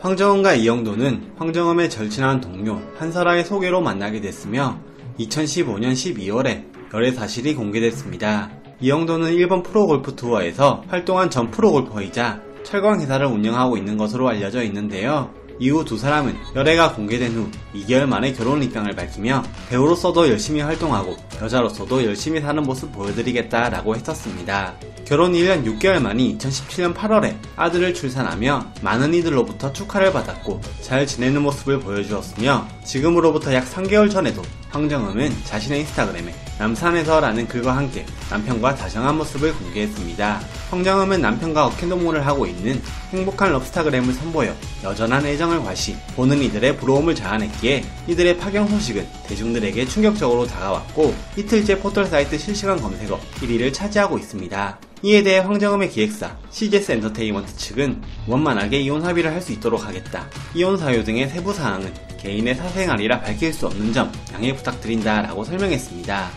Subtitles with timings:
[0.00, 4.78] 황정음과 이영도는 황정음의 절친한 동료 한설아의 소개로 만나게 됐으며
[5.18, 8.50] 2015년 12월에 열애 사실이 공개됐습니다.
[8.80, 15.30] 이영도는 일본 프로골프 투어에서 활동한 전 프로골퍼이자 철강 회사를 운영하고 있는 것으로 알려져 있는데요.
[15.58, 22.04] 이후 두 사람은 열애가 공개된 후 2개월 만에 결혼 입장을 밝히며 배우로서도 열심히 활동하고 여자로서도
[22.04, 24.74] 열심히 사는 모습 보여드리겠다라고 했었습니다.
[25.04, 31.80] 결혼 1년 6개월 만인 2017년 8월에 아들을 출산하며 많은 이들로부터 축하를 받았고 잘 지내는 모습을
[31.80, 34.42] 보여주었으며 지금으로부터 약 3개월 전에도
[34.72, 40.40] 황정음은 자신의 인스타그램에 남산에서라는 글과 함께 남편과 다정한 모습을 공개했습니다.
[40.70, 47.84] 황정음은 남편과 어켄동무를 하고 있는 행복한 럽스타그램을 선보여 여전한 애정을 과시 보는 이들의 부러움을 자아냈기에
[48.08, 54.78] 이들의 파경 소식은 대중들에게 충격적으로 다가왔고 이틀째 포털 사이트 실시간 검색어 1위를 차지하고 있습니다.
[55.04, 60.28] 이에 대해 황정음의 기획사 CGS 엔터테인먼트 측은 원만하게 이혼 합의를 할 수 있도록 하겠다.
[60.54, 61.92] 이혼 사유 등의 세부 사항은
[62.22, 66.30] 개인의 사생활이라 밝힐 수 없는 점 양해 부탁드린다 라고 설명했습니다.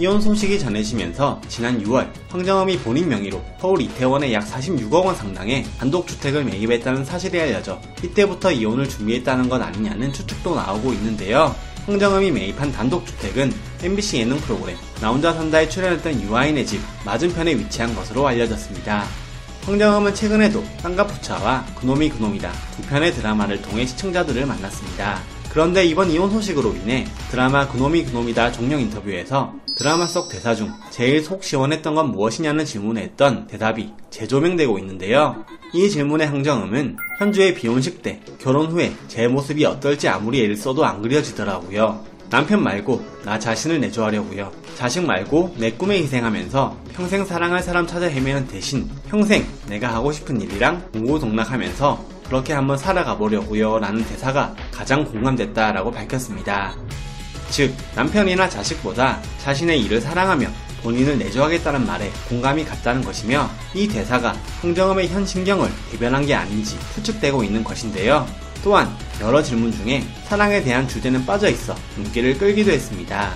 [0.00, 6.44] 이혼 소식이 전해지면서 지난 6월 황정음이 본인 명의로 서울 이태원에 약 46억 원 상당의 단독주택을
[6.44, 11.54] 매입했다는 사실이 알려져 이때부터 이혼을 준비했다는 것 아니냐는 추측도 나오고 있는데요.
[11.86, 18.26] 황정음이 매입한 단독주택은 MBC 예능 프로그램 나 혼자 산다에 출연했던 유아인의 집 맞은편에 위치한 것으로
[18.28, 19.04] 알려졌습니다.
[19.64, 25.20] 황정음은 최근에도 쌍가푸차와 그놈이 그놈이다 두 편의 드라마를 통해 시청자들을 만났습니다.
[25.50, 31.22] 그런데 이번 이혼 소식으로 인해 드라마 그놈이 그놈이다 종영 인터뷰에서 드라마 속 대사 중 제일
[31.22, 35.44] 속 시원했던 건 무엇이냐는 질문에 했던 대답이 재조명되고 있는데요.
[35.72, 41.00] 이 질문에 황정음은 현주의 비혼식 때 결혼 후에 제 모습이 어떨지 아무리 애를 써도 안
[41.02, 42.17] 그려지더라고요.
[42.30, 44.52] 남편 말고 나 자신을 내조하려고요.
[44.76, 50.40] 자식 말고 내 꿈에 희생하면서 평생 사랑할 사람 찾아 헤매는 대신 평생 내가 하고 싶은
[50.40, 56.74] 일이랑 공고동락하면서 그렇게 한번 살아가 보려고요 라는 대사가 가장 공감됐다라고 밝혔습니다.
[57.50, 60.48] 즉 남편이나 자식보다 자신의 일을 사랑하며
[60.82, 67.42] 본인을 내조하겠다는 말에 공감이 갔다는 것이며 이 대사가 황정음의 현 신경을 대변한 게 아닌지 추측되고
[67.42, 68.26] 있는 것인데요.
[68.62, 73.32] 또한 여러 질문 중에 사랑에 대한 주제는 빠져 있어 눈길을 끌기도 했습니다.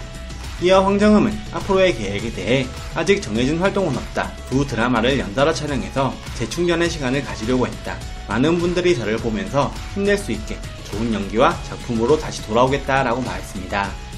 [0.63, 4.31] 이어 황정음은 앞으로의 계획에 대해 아직 정해진 활동은 없다.
[4.49, 7.97] 두 드라마를 연달아 촬영해서 재충전의 시간을 가지려고 했다.
[8.29, 10.57] 많은 분들이 저를 보면서 힘낼 수 있게
[10.89, 14.12] 좋은 연기와 작품으로 다시 돌아오겠다라고 말했습니다.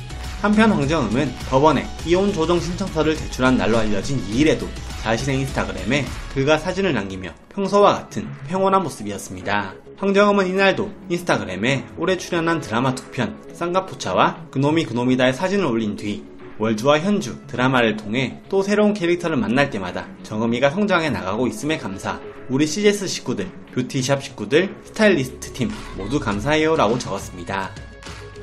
[0.45, 4.67] 한편 황정음은 법원에 이혼 조정 신청서를 제출한 날로 알려진 2일에도
[5.01, 9.75] 자신의 인스타그램에 글과 사진을 남기며 평소와 같은 평온한 모습이었습니다.
[9.97, 16.23] 황정음은 이날도 인스타그램에 올해 출연한 드라마 2편 쌍가포차와 그놈이 그놈이다의 사진을 올린 뒤
[16.59, 22.67] 월주와 현주 드라마를 통해 또 새로운 캐릭터를 만날 때마다 정음이가 성장해 나가고 있음에 감사 우리
[22.67, 27.71] CGS 식구들, 뷰티샵 식구들, 스타일리스트 팀 모두 감사해요 라고 적었습니다.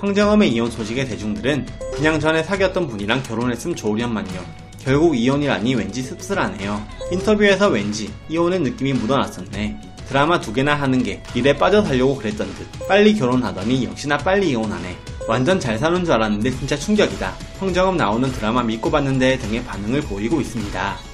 [0.01, 1.67] 황정음의 이혼 소식에 대중들은
[2.01, 4.43] 그냥 전에 사귀었던 분이랑 결혼했음 좋으련만요.
[4.79, 6.83] 결국 이혼이라니 왠지 씁쓸하네요.
[7.11, 9.79] 인터뷰에서 왠지 이혼의 느낌이 묻어났었네.
[10.07, 12.87] 드라마 두 개나 하는 게 일에 빠져 살려고 그랬던 듯.
[12.87, 14.97] 빨리 결혼하더니 역시나 빨리 이혼하네.
[15.27, 17.35] 완전 잘 사는 줄 알았는데 진짜 충격이다.
[17.59, 21.10] 황정음 나오는 드라마 믿고 봤는데 등의 반응을 보이고 있습니다.